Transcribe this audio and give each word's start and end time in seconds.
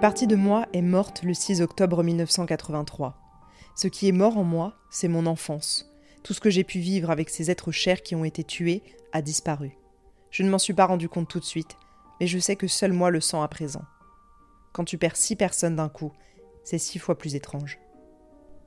partie 0.00 0.26
de 0.26 0.34
moi 0.34 0.66
est 0.72 0.80
morte 0.80 1.24
le 1.24 1.34
6 1.34 1.60
octobre 1.60 2.02
1983. 2.02 3.18
Ce 3.76 3.86
qui 3.86 4.08
est 4.08 4.12
mort 4.12 4.38
en 4.38 4.44
moi, 4.44 4.78
c'est 4.88 5.08
mon 5.08 5.26
enfance. 5.26 5.92
Tout 6.22 6.32
ce 6.32 6.40
que 6.40 6.48
j'ai 6.48 6.64
pu 6.64 6.78
vivre 6.78 7.10
avec 7.10 7.28
ces 7.28 7.50
êtres 7.50 7.70
chers 7.70 8.02
qui 8.02 8.14
ont 8.14 8.24
été 8.24 8.42
tués 8.42 8.82
a 9.12 9.20
disparu. 9.20 9.76
Je 10.30 10.42
ne 10.42 10.48
m'en 10.48 10.58
suis 10.58 10.72
pas 10.72 10.86
rendu 10.86 11.10
compte 11.10 11.28
tout 11.28 11.38
de 11.38 11.44
suite, 11.44 11.76
mais 12.18 12.26
je 12.26 12.38
sais 12.38 12.56
que 12.56 12.66
seul 12.66 12.94
moi 12.94 13.10
le 13.10 13.20
sens 13.20 13.44
à 13.44 13.48
présent. 13.48 13.82
Quand 14.72 14.84
tu 14.84 14.96
perds 14.96 15.16
six 15.16 15.36
personnes 15.36 15.76
d'un 15.76 15.90
coup, 15.90 16.12
c'est 16.64 16.78
six 16.78 16.98
fois 16.98 17.18
plus 17.18 17.34
étrange. 17.34 17.78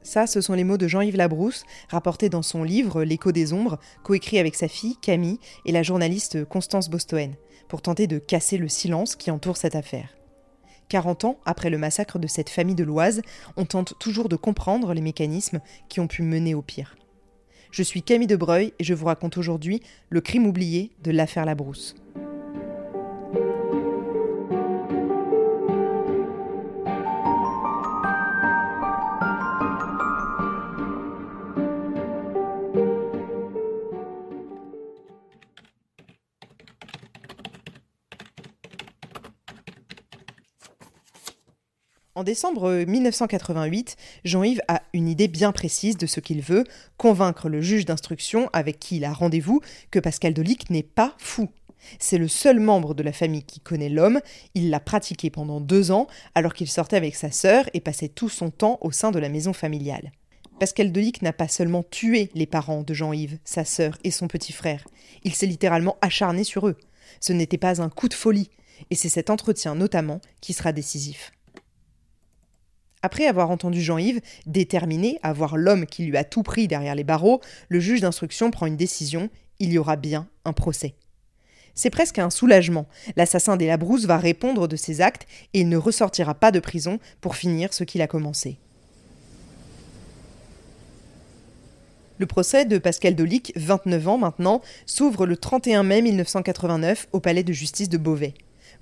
Ça, 0.04 0.28
ce 0.28 0.40
sont 0.40 0.54
les 0.54 0.64
mots 0.64 0.78
de 0.78 0.88
Jean-Yves 0.88 1.18
Labrousse, 1.18 1.64
rapportés 1.90 2.30
dans 2.30 2.44
son 2.44 2.64
livre 2.64 3.04
L'écho 3.04 3.32
des 3.32 3.54
ombres, 3.54 3.80
coécrit 4.04 4.38
avec 4.38 4.54
sa 4.54 4.68
fille 4.68 4.98
Camille 4.98 5.40
et 5.66 5.72
la 5.72 5.82
journaliste 5.82 6.46
Constance 6.46 6.92
Bostoen, 6.92 7.34
pour 7.70 7.82
tenter 7.82 8.06
de 8.06 8.20
casser 8.20 8.60
le 8.60 8.68
silence 8.68 9.16
qui 9.16 9.32
entoure 9.32 9.58
cette 9.58 9.76
affaire. 9.76 10.10
40 10.90 11.26
ans 11.26 11.40
après 11.46 11.70
le 11.70 11.78
massacre 11.78 12.20
de 12.20 12.28
cette 12.28 12.50
famille 12.50 12.76
de 12.76 12.84
l'Oise, 12.84 13.22
on 13.58 13.66
tente 13.66 13.94
toujours 14.00 14.30
de 14.30 14.36
comprendre 14.36 14.94
les 14.94 15.02
mécanismes 15.02 15.62
qui 15.90 16.00
ont 16.00 16.08
pu 16.08 16.22
mener 16.22 16.54
au 16.54 16.62
pire. 16.62 16.96
Je 17.72 17.82
suis 17.82 18.04
Camille 18.04 18.28
Debreuil 18.28 18.74
et 18.78 18.84
je 18.84 18.94
vous 18.94 19.08
raconte 19.08 19.38
aujourd'hui 19.38 19.82
le 20.10 20.22
crime 20.22 20.46
oublié 20.46 20.92
de 21.04 21.12
l'affaire 21.12 21.46
Labrousse. 21.46 21.96
En 42.24 42.32
décembre 42.34 42.86
1988, 42.88 43.98
Jean-Yves 44.24 44.62
a 44.70 44.82
une 44.94 45.10
idée 45.10 45.28
bien 45.28 45.52
précise 45.52 45.98
de 45.98 46.06
ce 46.06 46.22
qu'il 46.22 46.42
veut, 46.42 46.64
convaincre 46.96 47.50
le 47.50 47.60
juge 47.60 47.84
d'instruction 47.84 48.50
avec 48.54 48.80
qui 48.80 48.96
il 48.96 49.04
a 49.04 49.12
rendez-vous 49.12 49.60
que 49.92 50.00
Pascal 50.00 50.34
Dolic 50.34 50.70
n'est 50.70 50.84
pas 50.84 51.16
fou. 51.18 51.50
C'est 52.00 52.18
le 52.18 52.30
seul 52.30 52.62
membre 52.62 52.94
de 52.94 53.04
la 53.04 53.12
famille 53.12 53.44
qui 53.44 53.60
connaît 53.60 53.90
l'homme, 53.90 54.22
il 54.56 54.70
l'a 54.70 54.80
pratiqué 54.80 55.30
pendant 55.32 55.60
deux 55.60 55.92
ans 55.92 56.08
alors 56.34 56.54
qu'il 56.54 56.70
sortait 56.70 56.96
avec 56.96 57.16
sa 57.16 57.30
sœur 57.30 57.70
et 57.74 57.82
passait 57.82 58.08
tout 58.08 58.30
son 58.30 58.52
temps 58.52 58.78
au 58.80 58.94
sein 58.94 59.12
de 59.12 59.20
la 59.20 59.28
maison 59.28 59.52
familiale. 59.52 60.14
Pascal 60.62 60.94
Dolic 60.94 61.24
n'a 61.24 61.34
pas 61.34 61.50
seulement 61.50 61.84
tué 61.84 62.30
les 62.36 62.48
parents 62.48 62.84
de 62.84 62.94
Jean-Yves, 62.94 63.38
sa 63.44 63.66
sœur 63.66 63.98
et 64.06 64.12
son 64.12 64.30
petit 64.30 64.54
frère, 64.54 64.88
il 65.26 65.36
s'est 65.36 65.46
littéralement 65.46 65.98
acharné 66.00 66.46
sur 66.46 66.70
eux. 66.70 66.78
Ce 67.20 67.34
n'était 67.34 67.58
pas 67.58 67.82
un 67.82 67.90
coup 67.90 68.08
de 68.08 68.14
folie, 68.14 68.50
et 68.92 68.96
c'est 68.96 69.10
cet 69.10 69.30
entretien 69.30 69.76
notamment 69.76 70.22
qui 70.40 70.54
sera 70.54 70.72
décisif. 70.72 71.34
Après 73.06 73.28
avoir 73.28 73.52
entendu 73.52 73.82
Jean-Yves, 73.82 74.22
déterminé 74.46 75.20
à 75.24 75.34
voir 75.34 75.58
l'homme 75.58 75.86
qui 75.86 76.06
lui 76.06 76.16
a 76.16 76.24
tout 76.24 76.42
pris 76.42 76.70
derrière 76.70 76.96
les 76.96 77.04
barreaux, 77.04 77.42
le 77.68 77.82
juge 77.82 78.00
d'instruction 78.00 78.50
prend 78.50 78.66
une 78.66 78.78
décision, 78.78 79.30
il 79.60 79.74
y 79.74 79.78
aura 79.78 79.98
bien 79.98 80.30
un 80.46 80.54
procès. 80.54 80.96
C'est 81.76 81.90
presque 81.90 82.20
un 82.20 82.30
soulagement. 82.30 82.88
L'assassin 83.18 83.58
des 83.58 83.68
Labrousse 83.68 84.06
va 84.06 84.18
répondre 84.18 84.70
de 84.70 84.78
ses 84.78 85.02
actes 85.02 85.28
et 85.54 85.62
il 85.62 85.70
ne 85.70 85.76
ressortira 85.76 86.34
pas 86.34 86.52
de 86.52 86.62
prison 86.62 87.00
pour 87.20 87.36
finir 87.36 87.74
ce 87.74 87.84
qu'il 87.84 88.02
a 88.02 88.08
commencé. 88.08 88.58
Le 92.20 92.26
procès 92.26 92.64
de 92.64 92.78
Pascal 92.78 93.16
Dolic, 93.16 93.52
29 93.58 94.08
ans 94.08 94.18
maintenant, 94.18 94.62
s'ouvre 94.86 95.26
le 95.26 95.36
31 95.36 95.84
mai 95.84 96.02
1989 96.02 97.10
au 97.12 97.20
palais 97.20 97.44
de 97.44 97.52
justice 97.52 97.90
de 97.90 97.98
Beauvais. 97.98 98.34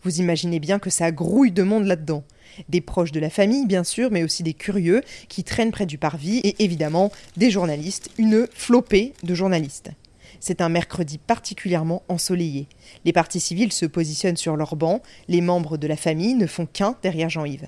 Vous 0.04 0.20
imaginez 0.20 0.60
bien 0.60 0.80
que 0.80 0.90
ça 0.90 1.12
grouille 1.12 1.52
de 1.52 1.64
monde 1.64 1.86
là-dedans. 1.86 2.24
Des 2.70 2.82
proches 2.82 3.12
de 3.12 3.20
la 3.20 3.30
famille, 3.30 3.66
bien 3.66 3.84
sûr, 3.84 4.10
mais 4.12 4.24
aussi 4.24 4.44
des 4.44 4.54
curieux 4.54 5.02
qui 5.30 5.44
traînent 5.44 5.72
près 5.72 5.86
du 5.86 5.98
parvis 5.98 6.38
et 6.40 6.64
évidemment 6.64 7.12
des 7.38 7.52
journalistes, 7.52 8.10
une 8.18 8.48
flopée 8.54 9.14
de 9.24 9.36
journalistes. 9.36 9.92
C'est 10.40 10.62
un 10.62 10.70
mercredi 10.70 11.20
particulièrement 11.20 12.02
ensoleillé. 12.10 12.68
Les 13.06 13.14
partis 13.14 13.40
civils 13.40 13.72
se 13.72 13.86
positionnent 13.86 14.38
sur 14.38 14.58
leurs 14.58 14.76
bancs, 14.76 15.04
les 15.28 15.42
membres 15.42 15.78
de 15.78 15.88
la 15.88 15.98
famille 15.98 16.34
ne 16.34 16.48
font 16.48 16.66
qu'un 16.66 16.96
derrière 17.04 17.30
Jean-Yves. 17.30 17.68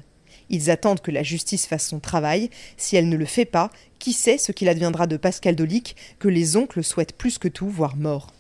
Ils 0.50 0.72
attendent 0.72 1.02
que 1.02 1.12
la 1.12 1.24
justice 1.24 1.68
fasse 1.68 1.88
son 1.88 2.00
travail. 2.00 2.50
Si 2.78 2.96
elle 2.96 3.10
ne 3.10 3.18
le 3.18 3.26
fait 3.26 3.46
pas, 3.46 3.72
qui 4.00 4.14
sait 4.14 4.38
ce 4.38 4.52
qu'il 4.52 4.70
adviendra 4.70 5.08
de 5.08 5.18
Pascal 5.18 5.56
Dolic, 5.56 5.96
que 6.20 6.28
les 6.28 6.58
oncles 6.58 6.84
souhaitent 6.84 7.18
plus 7.18 7.38
que 7.38 7.48
tout 7.48 7.70
voir 7.70 7.96
mort. 7.96 8.34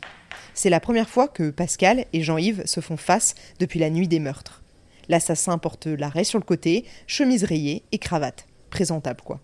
C'est 0.53 0.69
la 0.69 0.79
première 0.79 1.09
fois 1.09 1.27
que 1.27 1.49
Pascal 1.49 2.05
et 2.13 2.21
Jean-Yves 2.21 2.65
se 2.65 2.79
font 2.79 2.97
face 2.97 3.35
depuis 3.59 3.79
la 3.79 3.89
nuit 3.89 4.07
des 4.07 4.19
meurtres. 4.19 4.63
L'assassin 5.09 5.57
porte 5.57 5.87
l'arrêt 5.87 6.23
sur 6.23 6.39
le 6.39 6.45
côté, 6.45 6.85
chemise 7.07 7.43
rayée 7.43 7.83
et 7.91 7.97
cravate. 7.97 8.45
Présentable, 8.69 9.21
quoi. 9.21 9.41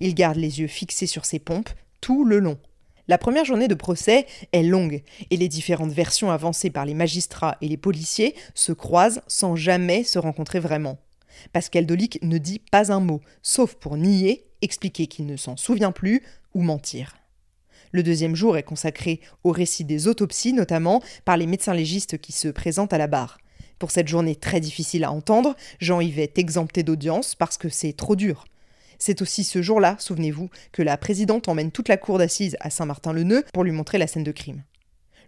Il 0.00 0.14
garde 0.14 0.36
les 0.36 0.60
yeux 0.60 0.66
fixés 0.66 1.06
sur 1.06 1.24
ses 1.24 1.38
pompes 1.38 1.70
tout 2.00 2.24
le 2.24 2.38
long. 2.38 2.58
La 3.06 3.18
première 3.18 3.44
journée 3.44 3.68
de 3.68 3.74
procès 3.74 4.26
est 4.52 4.62
longue 4.62 5.02
et 5.30 5.36
les 5.36 5.48
différentes 5.48 5.92
versions 5.92 6.30
avancées 6.30 6.70
par 6.70 6.84
les 6.84 6.92
magistrats 6.92 7.56
et 7.62 7.68
les 7.68 7.78
policiers 7.78 8.34
se 8.54 8.72
croisent 8.72 9.22
sans 9.26 9.56
jamais 9.56 10.04
se 10.04 10.18
rencontrer 10.18 10.60
vraiment. 10.60 10.98
Pascal 11.52 11.86
Dolic 11.86 12.18
ne 12.22 12.36
dit 12.36 12.60
pas 12.70 12.92
un 12.92 13.00
mot, 13.00 13.22
sauf 13.42 13.74
pour 13.76 13.96
nier, 13.96 14.44
expliquer 14.60 15.06
qu'il 15.06 15.24
ne 15.26 15.36
s'en 15.36 15.56
souvient 15.56 15.92
plus 15.92 16.22
ou 16.54 16.62
mentir. 16.62 17.16
Le 17.92 18.02
deuxième 18.02 18.36
jour 18.36 18.56
est 18.56 18.62
consacré 18.62 19.20
au 19.44 19.50
récit 19.50 19.84
des 19.84 20.08
autopsies, 20.08 20.52
notamment 20.52 21.02
par 21.24 21.36
les 21.36 21.46
médecins 21.46 21.74
légistes 21.74 22.18
qui 22.18 22.32
se 22.32 22.48
présentent 22.48 22.92
à 22.92 22.98
la 22.98 23.06
barre. 23.06 23.38
Pour 23.78 23.90
cette 23.90 24.08
journée 24.08 24.34
très 24.34 24.60
difficile 24.60 25.04
à 25.04 25.12
entendre, 25.12 25.54
Jean-Yves 25.80 26.18
est 26.18 26.38
exempté 26.38 26.82
d'audience 26.82 27.34
parce 27.34 27.56
que 27.56 27.68
c'est 27.68 27.92
trop 27.92 28.16
dur. 28.16 28.44
C'est 28.98 29.22
aussi 29.22 29.44
ce 29.44 29.62
jour-là, 29.62 29.96
souvenez-vous, 30.00 30.50
que 30.72 30.82
la 30.82 30.96
présidente 30.96 31.48
emmène 31.48 31.70
toute 31.70 31.88
la 31.88 31.96
cour 31.96 32.18
d'assises 32.18 32.56
à 32.60 32.70
Saint-Martin-le-Neu 32.70 33.44
pour 33.52 33.62
lui 33.62 33.70
montrer 33.70 33.98
la 33.98 34.08
scène 34.08 34.24
de 34.24 34.32
crime. 34.32 34.64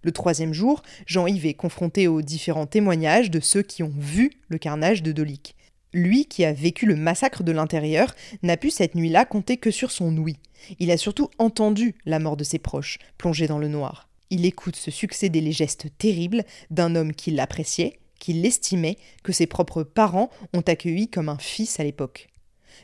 Le 0.03 0.13
troisième 0.13 0.55
jour, 0.55 0.83
Jean-Yves 1.07 1.47
est 1.47 1.55
confronté 1.55 2.09
aux 2.09 2.23
différents 2.23 2.67
témoignages 2.67 3.31
de 3.31 3.39
ceux 3.39 3.63
qui 3.63 3.83
ont 3.83 3.93
vu 3.97 4.33
le 4.49 4.59
carnage 4.59 5.03
de 5.03 5.13
Dolic. 5.13 5.55
Lui, 5.93 6.27
qui 6.27 6.45
a 6.45 6.53
vécu 6.53 6.87
le 6.87 6.95
massacre 6.95 7.43
de 7.43 7.53
l'intérieur, 7.53 8.15
n'a 8.43 8.57
pu 8.57 8.71
cette 8.71 8.95
nuit-là 8.95 9.25
compter 9.25 9.57
que 9.57 9.71
sur 9.71 9.91
son 9.91 10.17
ouïe. 10.17 10.37
Il 10.79 10.91
a 10.91 10.97
surtout 10.97 11.31
entendu 11.39 11.95
la 12.07 12.19
mort 12.19 12.37
de 12.37 12.45
ses 12.45 12.59
proches, 12.59 12.99
plongés 13.19 13.49
dans 13.49 13.59
le 13.59 13.69
noir. 13.69 14.09
Il 14.31 14.45
écoute 14.45 14.77
se 14.77 14.93
succéder 14.93 15.41
les 15.41 15.53
gestes 15.53 15.89
terribles 15.99 16.45
d'un 16.71 16.95
homme 16.95 17.13
qui 17.13 17.33
l'appréciait, 17.33 17.99
qui 18.21 18.33
l'estimait, 18.33 18.99
que 19.25 19.33
ses 19.33 19.47
propres 19.47 19.83
parents 19.83 20.31
ont 20.53 20.61
accueilli 20.61 21.09
comme 21.09 21.29
un 21.29 21.39
fils 21.39 21.81
à 21.81 21.85
l'époque. 21.85 22.29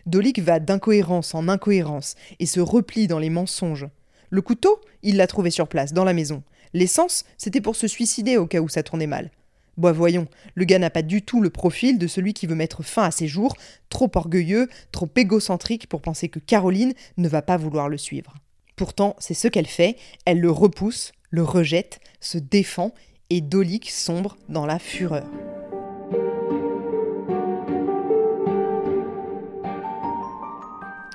Dolic 0.06 0.40
va 0.40 0.58
d'incohérence 0.58 1.34
en 1.34 1.48
incohérence 1.48 2.16
et 2.40 2.46
se 2.46 2.60
replie 2.60 3.06
dans 3.06 3.20
les 3.20 3.30
mensonges. 3.30 3.86
Le 4.30 4.42
couteau, 4.42 4.80
il 5.04 5.16
l'a 5.16 5.28
trouvé 5.28 5.50
sur 5.50 5.68
place, 5.68 5.92
dans 5.92 6.04
la 6.04 6.12
maison. 6.12 6.42
L'essence, 6.74 7.24
c'était 7.38 7.60
pour 7.60 7.76
se 7.76 7.86
suicider 7.86 8.36
au 8.36 8.46
cas 8.46 8.60
où 8.60 8.68
ça 8.68 8.82
tournait 8.82 9.06
mal. 9.06 9.30
Bois 9.76 9.92
voyons, 9.92 10.26
le 10.54 10.64
gars 10.64 10.78
n'a 10.78 10.88
pas 10.88 11.02
du 11.02 11.20
tout 11.20 11.42
le 11.42 11.50
profil 11.50 11.98
de 11.98 12.06
celui 12.06 12.32
qui 12.32 12.46
veut 12.46 12.54
mettre 12.54 12.82
fin 12.82 13.02
à 13.04 13.10
ses 13.10 13.28
jours, 13.28 13.54
trop 13.90 14.10
orgueilleux, 14.14 14.68
trop 14.90 15.08
égocentrique 15.16 15.86
pour 15.86 16.00
penser 16.00 16.30
que 16.30 16.38
Caroline 16.38 16.94
ne 17.18 17.28
va 17.28 17.42
pas 17.42 17.58
vouloir 17.58 17.90
le 17.90 17.98
suivre. 17.98 18.34
Pourtant, 18.76 19.16
c'est 19.18 19.34
ce 19.34 19.48
qu'elle 19.48 19.66
fait, 19.66 19.96
elle 20.24 20.40
le 20.40 20.50
repousse, 20.50 21.12
le 21.30 21.42
rejette, 21.42 22.00
se 22.20 22.38
défend, 22.38 22.92
et 23.28 23.40
Dolic 23.40 23.90
sombre 23.90 24.38
dans 24.48 24.64
la 24.64 24.78
fureur. 24.78 25.26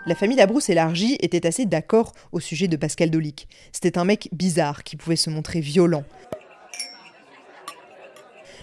La 0.08 0.16
famille 0.16 0.38
Labrousse 0.38 0.70
élargie 0.70 1.16
était 1.22 1.48
assez 1.48 1.66
d'accord 1.66 2.14
au 2.32 2.40
sujet 2.40 2.68
de 2.68 2.76
Pascal 2.76 3.12
Dolic. 3.12 3.48
C'était 3.72 3.98
un 3.98 4.04
mec 4.04 4.30
bizarre 4.32 4.84
qui 4.84 4.98
pouvait 4.98 5.16
se 5.16 5.30
montrer 5.30 5.62
violent, 5.62 6.04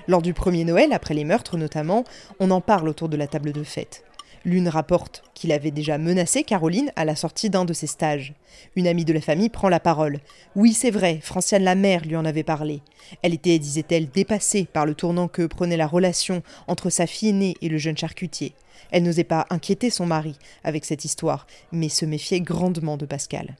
lors 0.08 0.22
du 0.22 0.32
premier 0.32 0.64
Noël, 0.64 0.92
après 0.92 1.14
les 1.14 1.24
meurtres 1.24 1.58
notamment, 1.58 2.02
on 2.40 2.50
en 2.50 2.60
parle 2.60 2.88
autour 2.88 3.08
de 3.08 3.16
la 3.16 3.26
table 3.26 3.52
de 3.52 3.62
fête. 3.62 4.04
L'une 4.44 4.68
rapporte 4.68 5.22
qu'il 5.34 5.52
avait 5.52 5.70
déjà 5.70 5.98
menacé 5.98 6.42
Caroline 6.42 6.90
à 6.96 7.04
la 7.04 7.16
sortie 7.16 7.50
d'un 7.50 7.66
de 7.66 7.74
ses 7.74 7.86
stages. 7.86 8.32
Une 8.76 8.86
amie 8.86 9.04
de 9.04 9.12
la 9.12 9.20
famille 9.20 9.50
prend 9.50 9.68
la 9.68 9.80
parole. 9.80 10.20
Oui, 10.56 10.72
c'est 10.72 10.90
vrai, 10.90 11.20
Franciane 11.22 11.64
la 11.64 11.74
mère 11.74 12.04
lui 12.06 12.16
en 12.16 12.24
avait 12.24 12.44
parlé. 12.44 12.80
Elle 13.22 13.34
était, 13.34 13.58
disait-elle, 13.58 14.08
dépassée 14.08 14.66
par 14.72 14.86
le 14.86 14.94
tournant 14.94 15.28
que 15.28 15.44
prenait 15.46 15.76
la 15.76 15.86
relation 15.86 16.42
entre 16.66 16.88
sa 16.88 17.06
fille 17.06 17.28
aînée 17.30 17.56
et 17.60 17.68
le 17.68 17.78
jeune 17.78 17.98
charcutier. 17.98 18.54
Elle 18.90 19.02
n'osait 19.02 19.24
pas 19.24 19.46
inquiéter 19.50 19.90
son 19.90 20.06
mari 20.06 20.38
avec 20.64 20.86
cette 20.86 21.04
histoire, 21.04 21.46
mais 21.70 21.90
se 21.90 22.06
méfiait 22.06 22.40
grandement 22.40 22.96
de 22.96 23.04
Pascal. 23.04 23.56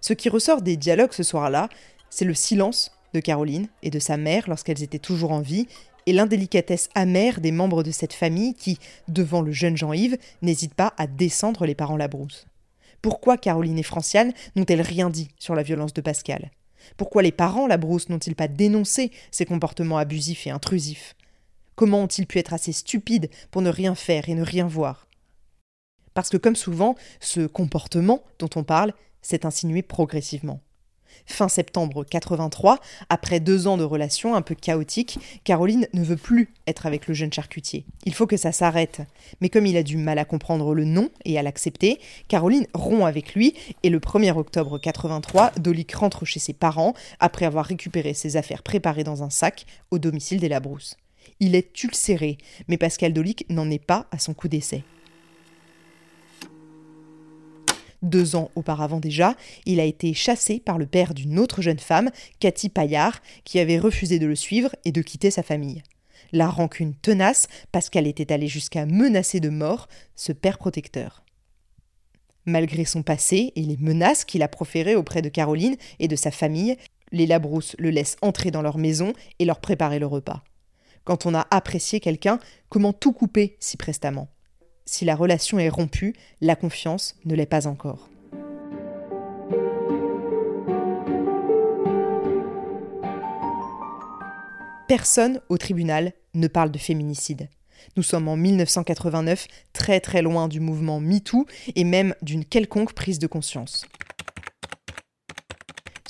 Ce 0.00 0.14
qui 0.14 0.30
ressort 0.30 0.62
des 0.62 0.78
dialogues 0.78 1.12
ce 1.12 1.22
soir-là, 1.22 1.68
c'est 2.08 2.24
le 2.24 2.34
silence 2.34 2.92
de 3.12 3.20
Caroline 3.20 3.68
et 3.82 3.90
de 3.90 3.98
sa 3.98 4.16
mère 4.16 4.44
lorsqu'elles 4.48 4.82
étaient 4.82 4.98
toujours 4.98 5.32
en 5.32 5.40
vie 5.40 5.66
et 6.06 6.12
l'indélicatesse 6.12 6.88
amère 6.94 7.40
des 7.40 7.52
membres 7.52 7.82
de 7.82 7.90
cette 7.90 8.12
famille 8.12 8.54
qui, 8.54 8.78
devant 9.08 9.42
le 9.42 9.52
jeune 9.52 9.76
Jean-Yves, 9.76 10.18
n'hésitent 10.42 10.74
pas 10.74 10.94
à 10.96 11.06
descendre 11.06 11.66
les 11.66 11.74
parents 11.74 11.96
Labrousse. 11.96 12.46
Pourquoi 13.02 13.38
Caroline 13.38 13.78
et 13.78 13.82
Franciane 13.82 14.32
n'ont-elles 14.56 14.82
rien 14.82 15.10
dit 15.10 15.28
sur 15.38 15.54
la 15.54 15.62
violence 15.62 15.94
de 15.94 16.00
Pascal? 16.00 16.50
Pourquoi 16.96 17.22
les 17.22 17.32
parents 17.32 17.66
Labrousse 17.66 18.08
n'ont-ils 18.08 18.34
pas 18.34 18.48
dénoncé 18.48 19.10
ses 19.30 19.46
comportements 19.46 19.98
abusifs 19.98 20.46
et 20.46 20.50
intrusifs? 20.50 21.14
Comment 21.76 22.02
ont-ils 22.02 22.26
pu 22.26 22.38
être 22.38 22.52
assez 22.52 22.72
stupides 22.72 23.30
pour 23.50 23.62
ne 23.62 23.70
rien 23.70 23.94
faire 23.94 24.28
et 24.28 24.34
ne 24.34 24.42
rien 24.42 24.66
voir? 24.66 25.06
Parce 26.12 26.28
que 26.28 26.36
comme 26.36 26.56
souvent, 26.56 26.96
ce 27.20 27.46
comportement 27.46 28.22
dont 28.38 28.50
on 28.56 28.64
parle 28.64 28.92
s'est 29.22 29.46
insinué 29.46 29.82
progressivement. 29.82 30.60
Fin 31.26 31.48
septembre 31.48 32.04
83, 32.04 32.78
après 33.08 33.40
deux 33.40 33.66
ans 33.66 33.76
de 33.76 33.84
relations 33.84 34.34
un 34.34 34.42
peu 34.42 34.54
chaotiques, 34.54 35.18
Caroline 35.44 35.86
ne 35.92 36.02
veut 36.02 36.16
plus 36.16 36.52
être 36.66 36.86
avec 36.86 37.06
le 37.06 37.14
jeune 37.14 37.32
charcutier. 37.32 37.84
Il 38.04 38.14
faut 38.14 38.26
que 38.26 38.36
ça 38.36 38.52
s'arrête. 38.52 39.02
Mais 39.40 39.48
comme 39.48 39.66
il 39.66 39.76
a 39.76 39.82
du 39.82 39.96
mal 39.96 40.18
à 40.18 40.24
comprendre 40.24 40.74
le 40.74 40.84
nom 40.84 41.10
et 41.24 41.38
à 41.38 41.42
l'accepter, 41.42 42.00
Caroline 42.28 42.66
rompt 42.74 43.06
avec 43.06 43.34
lui 43.34 43.54
et 43.82 43.90
le 43.90 43.98
1er 43.98 44.36
octobre 44.36 44.78
83, 44.78 45.52
Dolic 45.58 45.92
rentre 45.94 46.24
chez 46.24 46.40
ses 46.40 46.52
parents 46.52 46.94
après 47.18 47.46
avoir 47.46 47.64
récupéré 47.64 48.14
ses 48.14 48.36
affaires 48.36 48.62
préparées 48.62 49.04
dans 49.04 49.22
un 49.22 49.30
sac 49.30 49.66
au 49.90 49.98
domicile 49.98 50.40
des 50.40 50.48
Labrousse. 50.48 50.96
Il 51.38 51.54
est 51.54 51.82
ulcéré, 51.82 52.38
mais 52.68 52.76
Pascal 52.76 53.12
Dolic 53.12 53.46
n'en 53.48 53.70
est 53.70 53.84
pas 53.84 54.06
à 54.10 54.18
son 54.18 54.34
coup 54.34 54.48
d'essai. 54.48 54.84
Deux 58.02 58.34
ans 58.34 58.50
auparavant 58.54 58.98
déjà, 58.98 59.36
il 59.66 59.78
a 59.78 59.84
été 59.84 60.14
chassé 60.14 60.58
par 60.58 60.78
le 60.78 60.86
père 60.86 61.12
d'une 61.12 61.38
autre 61.38 61.60
jeune 61.60 61.78
femme, 61.78 62.10
Cathy 62.38 62.70
Paillard, 62.70 63.20
qui 63.44 63.58
avait 63.58 63.78
refusé 63.78 64.18
de 64.18 64.26
le 64.26 64.34
suivre 64.34 64.74
et 64.84 64.92
de 64.92 65.02
quitter 65.02 65.30
sa 65.30 65.42
famille. 65.42 65.82
La 66.32 66.48
rancune 66.48 66.94
tenace, 66.94 67.46
parce 67.72 67.90
qu'elle 67.90 68.06
était 68.06 68.32
allée 68.32 68.48
jusqu'à 68.48 68.86
menacer 68.86 69.40
de 69.40 69.50
mort 69.50 69.88
ce 70.16 70.32
père 70.32 70.58
protecteur. 70.58 71.24
Malgré 72.46 72.86
son 72.86 73.02
passé 73.02 73.52
et 73.54 73.62
les 73.62 73.76
menaces 73.76 74.24
qu'il 74.24 74.42
a 74.42 74.48
proférées 74.48 74.96
auprès 74.96 75.20
de 75.20 75.28
Caroline 75.28 75.76
et 75.98 76.08
de 76.08 76.16
sa 76.16 76.30
famille, 76.30 76.76
les 77.12 77.26
Labrousse 77.26 77.76
le 77.78 77.90
laissent 77.90 78.16
entrer 78.22 78.50
dans 78.50 78.62
leur 78.62 78.78
maison 78.78 79.12
et 79.38 79.44
leur 79.44 79.60
préparer 79.60 79.98
le 79.98 80.06
repas. 80.06 80.42
Quand 81.04 81.26
on 81.26 81.34
a 81.34 81.46
apprécié 81.50 82.00
quelqu'un, 82.00 82.38
comment 82.68 82.92
tout 82.92 83.12
couper 83.12 83.56
si 83.60 83.76
prestamment? 83.76 84.28
Si 84.90 85.04
la 85.04 85.14
relation 85.14 85.60
est 85.60 85.68
rompue, 85.68 86.16
la 86.40 86.56
confiance 86.56 87.14
ne 87.24 87.36
l'est 87.36 87.46
pas 87.46 87.68
encore. 87.68 88.08
Personne 94.88 95.40
au 95.48 95.58
tribunal 95.58 96.12
ne 96.34 96.48
parle 96.48 96.72
de 96.72 96.78
féminicide. 96.78 97.48
Nous 97.96 98.02
sommes 98.02 98.26
en 98.26 98.36
1989, 98.36 99.46
très 99.72 100.00
très 100.00 100.22
loin 100.22 100.48
du 100.48 100.58
mouvement 100.58 100.98
MeToo 100.98 101.46
et 101.76 101.84
même 101.84 102.16
d'une 102.20 102.44
quelconque 102.44 102.92
prise 102.92 103.20
de 103.20 103.28
conscience. 103.28 103.86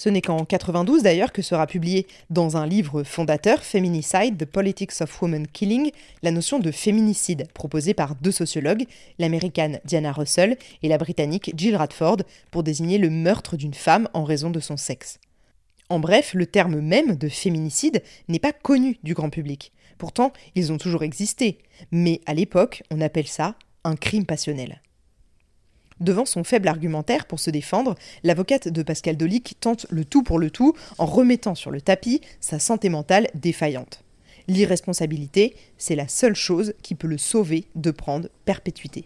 Ce 0.00 0.08
n'est 0.08 0.22
qu'en 0.22 0.46
92 0.46 1.02
d'ailleurs 1.02 1.30
que 1.30 1.42
sera 1.42 1.66
publié 1.66 2.06
dans 2.30 2.56
un 2.56 2.66
livre 2.66 3.02
fondateur, 3.02 3.62
Feminicide, 3.62 4.38
The 4.38 4.46
Politics 4.46 5.02
of 5.02 5.20
Women 5.20 5.46
Killing, 5.46 5.90
la 6.22 6.30
notion 6.30 6.58
de 6.58 6.70
féminicide 6.70 7.48
proposée 7.52 7.92
par 7.92 8.14
deux 8.14 8.32
sociologues, 8.32 8.86
l'américaine 9.18 9.78
Diana 9.84 10.10
Russell 10.12 10.56
et 10.82 10.88
la 10.88 10.96
britannique 10.96 11.52
Jill 11.54 11.76
Radford, 11.76 12.22
pour 12.50 12.62
désigner 12.62 12.96
le 12.96 13.10
meurtre 13.10 13.58
d'une 13.58 13.74
femme 13.74 14.08
en 14.14 14.24
raison 14.24 14.48
de 14.48 14.60
son 14.60 14.78
sexe. 14.78 15.18
En 15.90 15.98
bref, 15.98 16.32
le 16.32 16.46
terme 16.46 16.80
même 16.80 17.16
de 17.16 17.28
féminicide 17.28 18.02
n'est 18.28 18.38
pas 18.38 18.54
connu 18.54 18.96
du 19.02 19.12
grand 19.12 19.28
public. 19.28 19.70
Pourtant, 19.98 20.32
ils 20.54 20.72
ont 20.72 20.78
toujours 20.78 21.02
existé. 21.02 21.58
Mais 21.92 22.22
à 22.24 22.32
l'époque, 22.32 22.84
on 22.90 23.02
appelle 23.02 23.28
ça 23.28 23.54
un 23.84 23.96
crime 23.96 24.24
passionnel. 24.24 24.80
Devant 26.00 26.24
son 26.24 26.44
faible 26.44 26.68
argumentaire 26.68 27.26
pour 27.26 27.40
se 27.40 27.50
défendre, 27.50 27.94
l'avocate 28.24 28.68
de 28.68 28.82
Pascal 28.82 29.18
Dolic 29.18 29.56
tente 29.60 29.86
le 29.90 30.06
tout 30.06 30.22
pour 30.22 30.38
le 30.38 30.50
tout 30.50 30.74
en 30.96 31.04
remettant 31.04 31.54
sur 31.54 31.70
le 31.70 31.82
tapis 31.82 32.22
sa 32.40 32.58
santé 32.58 32.88
mentale 32.88 33.28
défaillante. 33.34 34.02
L'irresponsabilité, 34.48 35.54
c'est 35.76 35.96
la 35.96 36.08
seule 36.08 36.34
chose 36.34 36.72
qui 36.82 36.94
peut 36.94 37.06
le 37.06 37.18
sauver 37.18 37.66
de 37.74 37.90
prendre 37.90 38.28
perpétuité. 38.46 39.04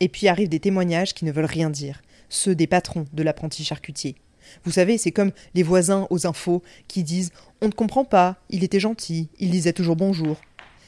Et 0.00 0.08
puis 0.08 0.26
arrivent 0.26 0.48
des 0.48 0.58
témoignages 0.58 1.14
qui 1.14 1.24
ne 1.24 1.30
veulent 1.30 1.44
rien 1.44 1.70
dire, 1.70 2.02
ceux 2.28 2.56
des 2.56 2.66
patrons 2.66 3.06
de 3.12 3.22
l'apprenti 3.22 3.64
charcutier. 3.64 4.16
Vous 4.64 4.72
savez, 4.72 4.98
c'est 4.98 5.12
comme 5.12 5.30
les 5.54 5.62
voisins 5.62 6.08
aux 6.10 6.26
infos 6.26 6.64
qui 6.88 7.04
disent 7.04 7.30
On 7.60 7.68
ne 7.68 7.72
comprend 7.72 8.04
pas, 8.04 8.36
il 8.50 8.64
était 8.64 8.80
gentil, 8.80 9.28
il 9.38 9.50
disait 9.50 9.72
toujours 9.72 9.94
bonjour. 9.94 10.40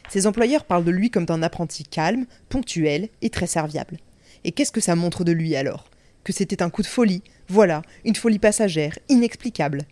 Ses 0.09 0.27
employeurs 0.27 0.65
parlent 0.65 0.85
de 0.85 0.91
lui 0.91 1.11
comme 1.11 1.27
d'un 1.27 1.43
apprenti 1.45 1.85
calme, 1.85 2.27
ponctuel 2.49 3.09
et 3.23 3.31
très 3.31 3.47
serviable. 3.47 3.99
Et 4.45 4.53
qu'est-ce 4.53 4.73
que 4.73 4.81
ça 4.81 4.95
montre 4.95 5.25
de 5.25 5.33
lui 5.33 5.57
alors? 5.57 5.91
Que 6.23 6.33
c'était 6.33 6.63
un 6.63 6.71
coup 6.71 6.83
de 6.83 6.87
folie, 6.87 7.23
voilà, 7.49 7.83
une 8.05 8.15
folie 8.15 8.39
passagère, 8.39 8.99
inexplicable. 9.09 9.87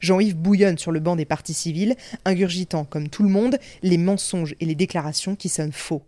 Jean-Yves 0.00 0.36
bouillonne 0.36 0.78
sur 0.78 0.92
le 0.92 1.00
banc 1.00 1.16
des 1.16 1.24
partis 1.24 1.54
civils, 1.54 1.96
ingurgitant, 2.24 2.84
comme 2.84 3.08
tout 3.08 3.22
le 3.22 3.28
monde, 3.28 3.58
les 3.82 3.98
mensonges 3.98 4.54
et 4.60 4.64
les 4.64 4.74
déclarations 4.74 5.34
qui 5.34 5.48
sonnent 5.48 5.72
faux. 5.72 6.02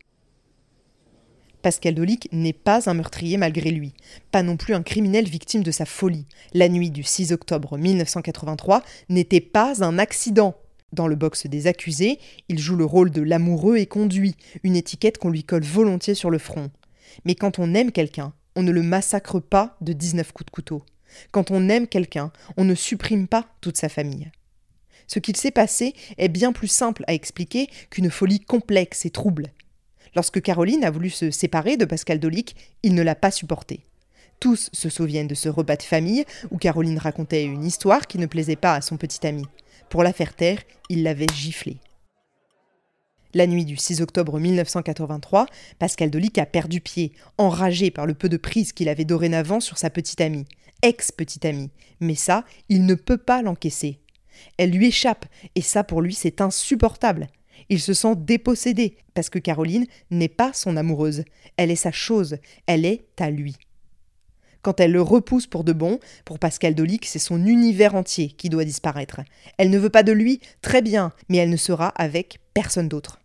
Pascal 1.62 1.94
Dolic 1.94 2.28
n'est 2.32 2.54
pas 2.54 2.88
un 2.88 2.94
meurtrier 2.94 3.36
malgré 3.36 3.70
lui, 3.70 3.92
pas 4.32 4.42
non 4.42 4.56
plus 4.56 4.74
un 4.74 4.82
criminel 4.82 5.28
victime 5.28 5.62
de 5.62 5.70
sa 5.70 5.84
folie. 5.84 6.26
La 6.54 6.68
nuit 6.68 6.90
du 6.90 7.02
6 7.02 7.32
octobre 7.32 7.76
1983 7.76 8.82
n'était 9.08 9.40
pas 9.40 9.84
un 9.84 9.98
accident. 9.98 10.56
Dans 10.92 11.06
le 11.06 11.16
box 11.16 11.46
des 11.46 11.66
accusés, 11.66 12.18
il 12.48 12.58
joue 12.58 12.76
le 12.76 12.84
rôle 12.84 13.10
de 13.10 13.22
l'amoureux 13.22 13.76
et 13.76 13.86
conduit, 13.86 14.36
une 14.64 14.74
étiquette 14.74 15.18
qu'on 15.18 15.30
lui 15.30 15.44
colle 15.44 15.62
volontiers 15.62 16.14
sur 16.14 16.30
le 16.30 16.38
front. 16.38 16.70
Mais 17.24 17.34
quand 17.34 17.58
on 17.58 17.74
aime 17.74 17.92
quelqu'un, 17.92 18.32
on 18.56 18.62
ne 18.62 18.72
le 18.72 18.82
massacre 18.82 19.40
pas 19.40 19.76
de 19.80 19.92
19 19.92 20.32
coups 20.32 20.46
de 20.46 20.50
couteau. 20.50 20.82
Quand 21.30 21.50
on 21.50 21.68
aime 21.68 21.86
quelqu'un, 21.86 22.32
on 22.56 22.64
ne 22.64 22.74
supprime 22.74 23.26
pas 23.26 23.46
toute 23.60 23.76
sa 23.76 23.88
famille. 23.88 24.30
Ce 25.06 25.18
qu'il 25.18 25.36
s'est 25.36 25.50
passé 25.50 25.94
est 26.18 26.28
bien 26.28 26.52
plus 26.52 26.68
simple 26.68 27.04
à 27.06 27.14
expliquer 27.14 27.68
qu'une 27.90 28.10
folie 28.10 28.40
complexe 28.40 29.06
et 29.06 29.10
trouble. 29.10 29.48
Lorsque 30.14 30.40
Caroline 30.40 30.84
a 30.84 30.90
voulu 30.90 31.10
se 31.10 31.30
séparer 31.30 31.76
de 31.76 31.84
Pascal 31.84 32.20
Dolic, 32.20 32.56
il 32.82 32.94
ne 32.94 33.02
l'a 33.02 33.14
pas 33.14 33.30
supporté. 33.30 33.84
Tous 34.40 34.70
se 34.72 34.88
souviennent 34.88 35.28
de 35.28 35.34
ce 35.34 35.48
repas 35.48 35.76
de 35.76 35.82
famille 35.82 36.24
où 36.50 36.58
Caroline 36.58 36.98
racontait 36.98 37.44
une 37.44 37.64
histoire 37.64 38.06
qui 38.06 38.18
ne 38.18 38.26
plaisait 38.26 38.56
pas 38.56 38.74
à 38.74 38.80
son 38.80 38.96
petit 38.96 39.26
ami. 39.26 39.44
Pour 39.88 40.02
la 40.02 40.12
faire 40.12 40.34
taire, 40.34 40.62
il 40.88 41.02
l'avait 41.02 41.26
giflé. 41.34 41.78
La 43.32 43.46
nuit 43.46 43.64
du 43.64 43.76
6 43.76 44.00
octobre 44.00 44.40
1983, 44.40 45.46
Pascal 45.78 46.10
Dolic 46.10 46.36
a 46.38 46.46
perdu 46.46 46.80
pied, 46.80 47.12
enragé 47.38 47.92
par 47.92 48.04
le 48.04 48.14
peu 48.14 48.28
de 48.28 48.36
prise 48.36 48.72
qu'il 48.72 48.88
avait 48.88 49.04
dorénavant 49.04 49.60
sur 49.60 49.78
sa 49.78 49.88
petite 49.88 50.20
amie, 50.20 50.46
ex-petite 50.82 51.44
amie. 51.44 51.70
Mais 52.00 52.16
ça, 52.16 52.44
il 52.68 52.84
ne 52.86 52.96
peut 52.96 53.18
pas 53.18 53.42
l'encaisser. 53.42 54.00
Elle 54.58 54.70
lui 54.70 54.88
échappe, 54.88 55.26
et 55.54 55.62
ça 55.62 55.84
pour 55.84 56.02
lui 56.02 56.12
c'est 56.12 56.40
insupportable. 56.40 57.28
Il 57.68 57.80
se 57.80 57.94
sent 57.94 58.14
dépossédé, 58.16 58.96
parce 59.14 59.30
que 59.30 59.38
Caroline 59.38 59.86
n'est 60.10 60.28
pas 60.28 60.52
son 60.52 60.76
amoureuse, 60.76 61.22
elle 61.56 61.70
est 61.70 61.76
sa 61.76 61.92
chose, 61.92 62.38
elle 62.66 62.84
est 62.84 63.04
à 63.20 63.30
lui. 63.30 63.54
Quand 64.62 64.80
elle 64.80 64.92
le 64.92 65.02
repousse 65.02 65.46
pour 65.46 65.62
de 65.62 65.72
bon, 65.72 66.00
pour 66.24 66.40
Pascal 66.40 66.74
Dolic, 66.74 67.06
c'est 67.06 67.20
son 67.20 67.46
univers 67.46 67.94
entier 67.94 68.28
qui 68.28 68.48
doit 68.48 68.64
disparaître. 68.64 69.20
Elle 69.56 69.70
ne 69.70 69.78
veut 69.78 69.88
pas 69.88 70.02
de 70.02 70.12
lui, 70.12 70.40
très 70.62 70.82
bien, 70.82 71.12
mais 71.28 71.38
elle 71.38 71.48
ne 71.50 71.56
sera 71.56 71.88
avec 71.88 72.40
personne 72.54 72.88
d'autre. 72.88 73.19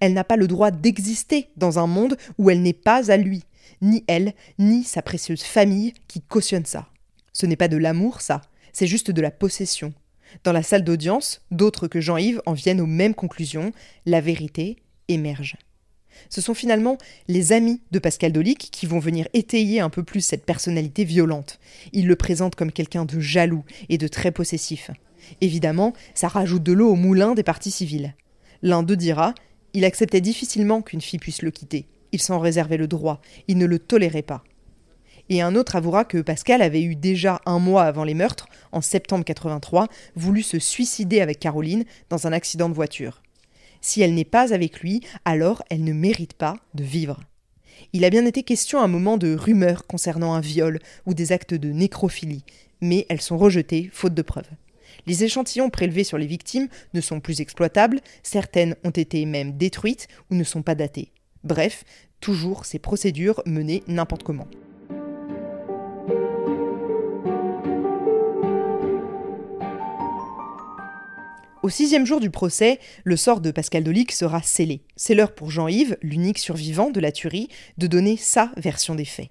Elle 0.00 0.12
n'a 0.12 0.24
pas 0.24 0.36
le 0.36 0.46
droit 0.46 0.70
d'exister 0.70 1.48
dans 1.56 1.78
un 1.78 1.86
monde 1.86 2.16
où 2.38 2.50
elle 2.50 2.62
n'est 2.62 2.72
pas 2.72 3.10
à 3.10 3.16
lui, 3.16 3.44
ni 3.82 4.04
elle, 4.06 4.34
ni 4.58 4.84
sa 4.84 5.02
précieuse 5.02 5.42
famille 5.42 5.94
qui 6.08 6.20
cautionne 6.20 6.66
ça. 6.66 6.88
Ce 7.32 7.46
n'est 7.46 7.56
pas 7.56 7.68
de 7.68 7.76
l'amour, 7.76 8.20
ça, 8.20 8.42
c'est 8.72 8.86
juste 8.86 9.10
de 9.10 9.22
la 9.22 9.30
possession. 9.30 9.92
Dans 10.44 10.52
la 10.52 10.62
salle 10.62 10.84
d'audience, 10.84 11.42
d'autres 11.50 11.88
que 11.88 12.00
Jean-Yves 12.00 12.42
en 12.46 12.52
viennent 12.52 12.80
aux 12.80 12.86
mêmes 12.86 13.14
conclusions, 13.14 13.72
la 14.06 14.20
vérité 14.20 14.76
émerge. 15.08 15.56
Ce 16.28 16.40
sont 16.40 16.54
finalement 16.54 16.98
les 17.28 17.52
amis 17.52 17.80
de 17.90 17.98
Pascal 17.98 18.32
Dolic 18.32 18.68
qui 18.70 18.86
vont 18.86 18.98
venir 18.98 19.26
étayer 19.32 19.80
un 19.80 19.90
peu 19.90 20.02
plus 20.02 20.20
cette 20.20 20.44
personnalité 20.44 21.04
violente. 21.04 21.58
Ils 21.92 22.06
le 22.06 22.16
présentent 22.16 22.56
comme 22.56 22.72
quelqu'un 22.72 23.04
de 23.04 23.20
jaloux 23.20 23.64
et 23.88 23.98
de 23.98 24.08
très 24.08 24.30
possessif. 24.30 24.90
Évidemment, 25.40 25.92
ça 26.14 26.28
rajoute 26.28 26.62
de 26.62 26.72
l'eau 26.72 26.90
au 26.90 26.96
moulin 26.96 27.34
des 27.34 27.42
partis 27.42 27.70
civils. 27.70 28.14
L'un 28.62 28.82
d'eux 28.82 28.96
dira 28.96 29.34
il 29.74 29.84
acceptait 29.84 30.20
difficilement 30.20 30.82
qu'une 30.82 31.00
fille 31.00 31.18
puisse 31.18 31.42
le 31.42 31.50
quitter. 31.50 31.86
Il 32.12 32.20
s'en 32.20 32.38
réservait 32.38 32.76
le 32.76 32.88
droit, 32.88 33.20
il 33.48 33.58
ne 33.58 33.66
le 33.66 33.78
tolérait 33.78 34.22
pas. 34.22 34.42
Et 35.28 35.42
un 35.42 35.54
autre 35.54 35.76
avouera 35.76 36.04
que 36.04 36.18
Pascal 36.18 36.60
avait 36.60 36.82
eu 36.82 36.96
déjà 36.96 37.40
un 37.46 37.60
mois 37.60 37.84
avant 37.84 38.02
les 38.02 38.14
meurtres, 38.14 38.48
en 38.72 38.80
septembre 38.80 39.24
83, 39.24 39.86
voulu 40.16 40.42
se 40.42 40.58
suicider 40.58 41.20
avec 41.20 41.38
Caroline 41.38 41.84
dans 42.08 42.26
un 42.26 42.32
accident 42.32 42.68
de 42.68 42.74
voiture. 42.74 43.22
Si 43.80 44.02
elle 44.02 44.14
n'est 44.14 44.24
pas 44.24 44.52
avec 44.52 44.80
lui, 44.80 45.02
alors 45.24 45.62
elle 45.70 45.84
ne 45.84 45.92
mérite 45.92 46.34
pas 46.34 46.56
de 46.74 46.82
vivre. 46.82 47.20
Il 47.92 48.04
a 48.04 48.10
bien 48.10 48.26
été 48.26 48.42
question 48.42 48.80
à 48.80 48.84
un 48.84 48.88
moment 48.88 49.16
de 49.16 49.34
rumeurs 49.34 49.86
concernant 49.86 50.34
un 50.34 50.40
viol 50.40 50.80
ou 51.06 51.14
des 51.14 51.32
actes 51.32 51.54
de 51.54 51.70
nécrophilie, 51.70 52.44
mais 52.80 53.06
elles 53.08 53.20
sont 53.20 53.38
rejetées 53.38 53.88
faute 53.92 54.14
de 54.14 54.22
preuves. 54.22 54.50
Les 55.06 55.24
échantillons 55.24 55.70
prélevés 55.70 56.04
sur 56.04 56.18
les 56.18 56.26
victimes 56.26 56.68
ne 56.94 57.00
sont 57.00 57.20
plus 57.20 57.40
exploitables, 57.40 58.00
certaines 58.22 58.76
ont 58.84 58.90
été 58.90 59.24
même 59.26 59.56
détruites 59.56 60.08
ou 60.30 60.34
ne 60.34 60.44
sont 60.44 60.62
pas 60.62 60.74
datées. 60.74 61.12
Bref, 61.44 61.84
toujours 62.20 62.64
ces 62.64 62.78
procédures 62.78 63.42
menées 63.46 63.82
n'importe 63.86 64.22
comment. 64.22 64.48
Au 71.62 71.68
sixième 71.68 72.06
jour 72.06 72.20
du 72.20 72.30
procès, 72.30 72.80
le 73.04 73.16
sort 73.16 73.42
de 73.42 73.50
Pascal 73.50 73.84
Dolic 73.84 74.12
sera 74.12 74.40
scellé. 74.42 74.80
C'est 74.96 75.14
l'heure 75.14 75.34
pour 75.34 75.50
Jean-Yves, 75.50 75.98
l'unique 76.00 76.38
survivant 76.38 76.90
de 76.90 77.00
la 77.00 77.12
tuerie, 77.12 77.48
de 77.76 77.86
donner 77.86 78.16
sa 78.16 78.50
version 78.56 78.94
des 78.94 79.04
faits. 79.04 79.28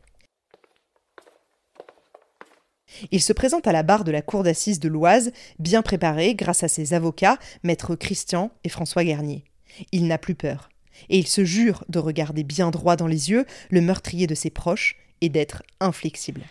Il 3.11 3.21
se 3.21 3.33
présente 3.33 3.67
à 3.67 3.71
la 3.71 3.83
barre 3.83 4.03
de 4.03 4.11
la 4.11 4.21
cour 4.21 4.43
d'assises 4.43 4.79
de 4.79 4.89
l'Oise, 4.89 5.31
bien 5.57 5.81
préparé 5.81 6.35
grâce 6.35 6.63
à 6.63 6.67
ses 6.67 6.93
avocats, 6.93 7.37
maître 7.63 7.95
Christian 7.95 8.51
et 8.63 8.69
François 8.69 9.03
Garnier. 9.03 9.43
Il 9.91 10.07
n'a 10.07 10.17
plus 10.17 10.35
peur. 10.35 10.69
Et 11.09 11.17
il 11.17 11.27
se 11.27 11.45
jure 11.45 11.85
de 11.87 11.99
regarder 11.99 12.43
bien 12.43 12.71
droit 12.71 12.95
dans 12.95 13.07
les 13.07 13.29
yeux 13.29 13.45
le 13.69 13.81
meurtrier 13.81 14.27
de 14.27 14.35
ses 14.35 14.49
proches 14.49 14.97
et 15.21 15.29
d'être 15.29 15.63
inflexible. 15.79 16.41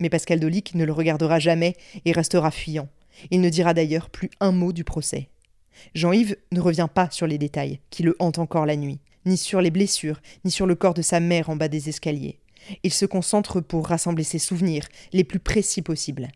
Mais 0.00 0.08
Pascal 0.08 0.40
Dolic 0.40 0.74
ne 0.74 0.84
le 0.84 0.92
regardera 0.92 1.38
jamais 1.38 1.76
et 2.04 2.12
restera 2.12 2.50
fuyant. 2.50 2.88
Il 3.30 3.40
ne 3.40 3.48
dira 3.48 3.74
d'ailleurs 3.74 4.10
plus 4.10 4.30
un 4.40 4.52
mot 4.52 4.72
du 4.72 4.84
procès. 4.84 5.28
Jean-Yves 5.94 6.36
ne 6.52 6.60
revient 6.60 6.88
pas 6.92 7.10
sur 7.10 7.26
les 7.26 7.38
détails 7.38 7.80
qui 7.90 8.02
le 8.02 8.16
hantent 8.18 8.38
encore 8.38 8.66
la 8.66 8.76
nuit, 8.76 9.00
ni 9.24 9.36
sur 9.36 9.60
les 9.60 9.70
blessures, 9.70 10.20
ni 10.44 10.50
sur 10.50 10.66
le 10.66 10.74
corps 10.74 10.94
de 10.94 11.02
sa 11.02 11.20
mère 11.20 11.50
en 11.50 11.56
bas 11.56 11.68
des 11.68 11.88
escaliers. 11.88 12.38
Il 12.82 12.92
se 12.92 13.06
concentre 13.06 13.60
pour 13.60 13.86
rassembler 13.86 14.24
ses 14.24 14.38
souvenirs 14.38 14.86
les 15.12 15.24
plus 15.24 15.38
précis 15.38 15.82
possibles. 15.82 16.28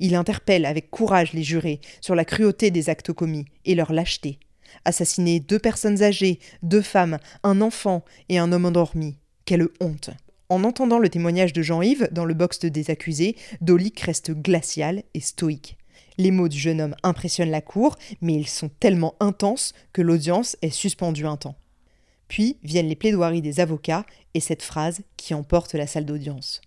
Il 0.00 0.14
interpelle 0.14 0.66
avec 0.66 0.90
courage 0.90 1.32
les 1.32 1.42
jurés 1.42 1.80
sur 2.00 2.14
la 2.14 2.24
cruauté 2.24 2.70
des 2.70 2.88
actes 2.88 3.12
commis 3.12 3.46
et 3.64 3.74
leur 3.74 3.92
lâcheté. 3.92 4.38
Assassiner 4.84 5.40
deux 5.40 5.58
personnes 5.58 6.02
âgées, 6.02 6.40
deux 6.62 6.82
femmes, 6.82 7.18
un 7.42 7.60
enfant 7.60 8.04
et 8.28 8.38
un 8.38 8.52
homme 8.52 8.66
endormi. 8.66 9.16
Quelle 9.44 9.68
honte. 9.80 10.10
En 10.50 10.64
entendant 10.64 10.98
le 10.98 11.08
témoignage 11.08 11.52
de 11.52 11.62
Jean-Yves 11.62 12.08
dans 12.10 12.24
le 12.24 12.34
box 12.34 12.60
des 12.60 12.90
accusés, 12.90 13.36
Dolic 13.60 14.00
reste 14.00 14.32
glacial 14.32 15.02
et 15.14 15.20
stoïque. 15.20 15.76
Les 16.16 16.30
mots 16.30 16.48
du 16.48 16.58
jeune 16.58 16.80
homme 16.80 16.96
impressionnent 17.02 17.50
la 17.50 17.60
cour, 17.60 17.96
mais 18.20 18.34
ils 18.34 18.48
sont 18.48 18.70
tellement 18.80 19.14
intenses 19.20 19.72
que 19.92 20.02
l'audience 20.02 20.56
est 20.62 20.70
suspendue 20.70 21.26
un 21.26 21.36
temps. 21.36 21.56
Puis 22.28 22.58
viennent 22.62 22.88
les 22.88 22.96
plaidoiries 22.96 23.42
des 23.42 23.60
avocats 23.60 24.04
et 24.34 24.40
cette 24.40 24.62
phrase 24.62 25.00
qui 25.16 25.34
emporte 25.34 25.74
la 25.74 25.86
salle 25.86 26.04
d'audience. 26.04 26.60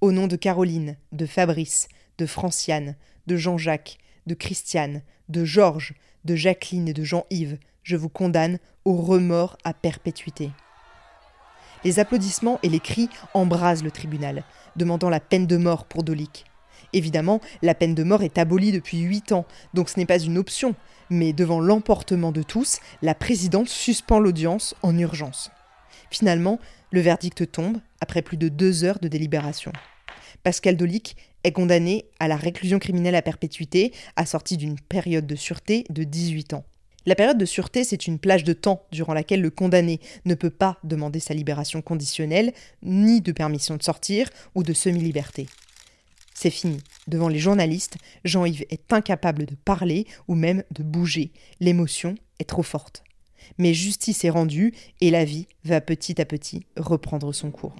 Au 0.00 0.12
nom 0.12 0.26
de 0.26 0.36
Caroline, 0.36 0.96
de 1.12 1.26
Fabrice, 1.26 1.88
de 2.18 2.26
Franciane, 2.26 2.96
de 3.26 3.36
Jean-Jacques, 3.36 3.98
de 4.26 4.34
Christiane, 4.34 5.02
de 5.28 5.44
Georges, 5.44 5.94
de 6.24 6.36
Jacqueline 6.36 6.88
et 6.88 6.92
de 6.92 7.04
Jean-Yves, 7.04 7.58
je 7.82 7.96
vous 7.96 8.08
condamne 8.08 8.58
au 8.84 8.96
remords 8.96 9.56
à 9.64 9.72
perpétuité. 9.72 10.50
Les 11.82 11.98
applaudissements 11.98 12.58
et 12.62 12.68
les 12.68 12.80
cris 12.80 13.08
embrasent 13.32 13.82
le 13.82 13.90
tribunal, 13.90 14.44
demandant 14.76 15.08
la 15.08 15.20
peine 15.20 15.46
de 15.46 15.56
mort 15.56 15.86
pour 15.86 16.02
Dolic. 16.02 16.44
Évidemment, 16.92 17.40
la 17.62 17.74
peine 17.74 17.94
de 17.94 18.02
mort 18.02 18.22
est 18.22 18.38
abolie 18.38 18.72
depuis 18.72 18.98
huit 19.00 19.32
ans, 19.32 19.46
donc 19.74 19.88
ce 19.88 19.98
n'est 19.98 20.06
pas 20.06 20.18
une 20.18 20.38
option, 20.38 20.74
mais 21.08 21.32
devant 21.32 21.60
l'emportement 21.60 22.32
de 22.32 22.42
tous, 22.42 22.78
la 23.02 23.14
présidente 23.14 23.68
suspend 23.68 24.18
l'audience 24.18 24.74
en 24.82 24.96
urgence. 24.98 25.50
Finalement, 26.10 26.58
le 26.90 27.00
verdict 27.00 27.50
tombe 27.50 27.78
après 28.00 28.22
plus 28.22 28.36
de 28.36 28.48
deux 28.48 28.84
heures 28.84 28.98
de 28.98 29.08
délibération. 29.08 29.72
Pascal 30.42 30.76
Dolic 30.76 31.16
est 31.44 31.52
condamné 31.52 32.06
à 32.18 32.28
la 32.28 32.36
réclusion 32.36 32.78
criminelle 32.78 33.14
à 33.14 33.22
perpétuité, 33.22 33.92
assortie 34.16 34.56
d'une 34.56 34.78
période 34.80 35.26
de 35.26 35.36
sûreté 35.36 35.84
de 35.90 36.04
18 36.04 36.54
ans. 36.54 36.64
La 37.06 37.14
période 37.14 37.38
de 37.38 37.46
sûreté, 37.46 37.82
c'est 37.82 38.06
une 38.06 38.18
plage 38.18 38.44
de 38.44 38.52
temps 38.52 38.82
durant 38.92 39.14
laquelle 39.14 39.40
le 39.40 39.50
condamné 39.50 40.00
ne 40.26 40.34
peut 40.34 40.50
pas 40.50 40.78
demander 40.84 41.18
sa 41.18 41.32
libération 41.32 41.80
conditionnelle, 41.80 42.52
ni 42.82 43.22
de 43.22 43.32
permission 43.32 43.76
de 43.76 43.82
sortir 43.82 44.28
ou 44.54 44.62
de 44.62 44.74
semi-liberté. 44.74 45.46
C'est 46.42 46.48
fini. 46.48 46.78
Devant 47.06 47.28
les 47.28 47.38
journalistes, 47.38 47.98
Jean-Yves 48.24 48.64
est 48.70 48.94
incapable 48.94 49.44
de 49.44 49.54
parler 49.54 50.06
ou 50.26 50.34
même 50.34 50.64
de 50.70 50.82
bouger. 50.82 51.32
L'émotion 51.60 52.14
est 52.38 52.48
trop 52.48 52.62
forte. 52.62 53.04
Mais 53.58 53.74
justice 53.74 54.24
est 54.24 54.30
rendue 54.30 54.72
et 55.02 55.10
la 55.10 55.26
vie 55.26 55.48
va 55.66 55.82
petit 55.82 56.18
à 56.18 56.24
petit 56.24 56.64
reprendre 56.78 57.34
son 57.34 57.50
cours. 57.50 57.76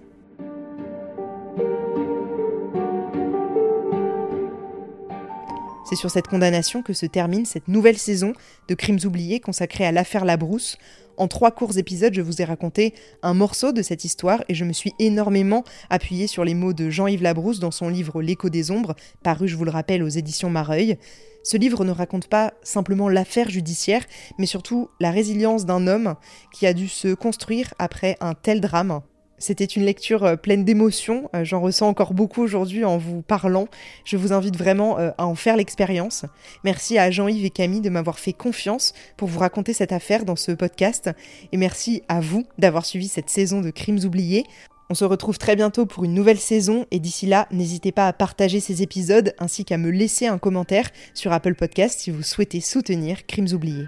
C'est 5.89 5.97
sur 5.97 6.11
cette 6.11 6.29
condamnation 6.29 6.83
que 6.83 6.93
se 6.93 7.07
termine 7.07 7.47
cette 7.47 7.67
nouvelle 7.67 7.99
saison 7.99 8.35
de 8.69 8.75
Crimes 8.75 9.01
oubliés 9.07 9.41
consacrée 9.41 9.87
à 9.87 9.91
l'affaire 9.91 10.27
Labrousse, 10.27 10.77
en 11.21 11.29
trois 11.29 11.51
courts 11.51 11.77
épisodes, 11.77 12.15
je 12.15 12.23
vous 12.23 12.41
ai 12.41 12.45
raconté 12.45 12.95
un 13.23 13.35
morceau 13.35 13.73
de 13.73 13.83
cette 13.83 14.07
histoire 14.07 14.43
et 14.49 14.55
je 14.55 14.65
me 14.65 14.73
suis 14.73 14.95
énormément 14.99 15.65
appuyé 15.91 16.27
sur 16.27 16.47
les 16.47 16.55
mots 16.55 16.73
de 16.73 16.89
Jean-Yves 16.89 17.23
Labrousse 17.23 17.61
dans 17.61 17.71
son 17.71 17.91
livre 17.91 18.23
L'écho 18.23 18.49
des 18.49 18.71
ombres, 18.71 18.97
paru, 19.23 19.47
je 19.47 19.55
vous 19.55 19.67
le 19.67 19.71
rappelle, 19.71 20.03
aux 20.03 20.09
éditions 20.09 20.49
Mareuil. 20.49 20.97
Ce 21.43 21.59
livre 21.59 21.85
ne 21.85 21.91
raconte 21.91 22.29
pas 22.29 22.55
simplement 22.63 23.11
l'affaire 23.11 23.51
judiciaire, 23.51 24.07
mais 24.39 24.47
surtout 24.47 24.89
la 24.99 25.11
résilience 25.11 25.67
d'un 25.67 25.87
homme 25.87 26.15
qui 26.55 26.67
a 26.67 26.73
dû 26.73 26.89
se 26.89 27.13
construire 27.13 27.75
après 27.79 28.17
un 28.23 28.33
tel 28.33 28.63
drame, 28.63 29.03
c'était 29.41 29.65
une 29.65 29.85
lecture 29.85 30.23
euh, 30.25 30.37
pleine 30.37 30.65
d'émotions. 30.65 31.29
Euh, 31.35 31.45
j'en 31.45 31.61
ressens 31.61 31.89
encore 31.89 32.15
beaucoup 32.15 32.43
aujourd'hui 32.43 32.85
en 32.85 32.99
vous 32.99 33.23
parlant. 33.23 33.67
Je 34.05 34.17
vous 34.17 34.33
invite 34.33 34.57
vraiment 34.57 34.99
euh, 34.99 35.11
à 35.19 35.27
en 35.27 35.35
faire 35.35 35.57
l'expérience. 35.57 36.27
Merci 36.63 36.99
à 36.99 37.11
Jean-Yves 37.11 37.47
et 37.47 37.51
Camille 37.51 37.81
de 37.81 37.91
m'avoir 37.91 38.19
fait 38.19 38.35
confiance 38.35 38.93
pour 39.17 39.29
vous 39.29 39.41
raconter 39.41 39.73
cette 39.73 39.93
affaire 39.93 40.25
dans 40.25 40.37
ce 40.37 40.53
podcast. 40.53 41.11
Et 41.51 41.57
merci 41.57 42.03
à 42.09 42.21
vous 42.21 42.45
d'avoir 42.59 42.85
suivi 42.87 43.09
cette 43.09 43.31
saison 43.31 43.61
de 43.61 43.71
Crimes 43.71 44.05
oubliés. 44.05 44.45
On 44.91 44.95
se 44.95 45.05
retrouve 45.05 45.39
très 45.39 45.57
bientôt 45.57 45.87
pour 45.87 46.05
une 46.05 46.15
nouvelle 46.15 46.41
saison 46.41 46.85
et 46.91 46.99
d'ici 46.99 47.27
là, 47.27 47.47
n'hésitez 47.51 47.93
pas 47.93 48.09
à 48.09 48.13
partager 48.13 48.61
ces 48.61 48.83
épisodes 48.83 49.35
ainsi 49.39 49.65
qu'à 49.65 49.79
me 49.79 49.91
laisser 49.91 50.27
un 50.27 50.39
commentaire 50.39 50.91
sur 51.15 51.33
Apple 51.33 51.55
Podcast 51.55 52.01
si 52.01 52.11
vous 52.11 52.23
souhaitez 52.23 52.61
soutenir 52.61 53.25
Crimes 53.27 53.53
oubliés. 53.53 53.87